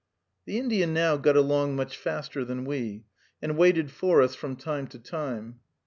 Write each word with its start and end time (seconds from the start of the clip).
The 0.45 0.57
Indian 0.57 0.95
now 0.95 1.15
got 1.17 1.37
along 1.37 1.75
much 1.75 1.95
faster 1.95 2.43
than 2.43 2.65
we, 2.65 3.05
and 3.39 3.55
waited 3.55 3.91
for 3.91 4.23
us 4.23 4.33
from 4.33 4.55
time 4.55 4.87
to 4.87 4.97
time. 4.97 5.59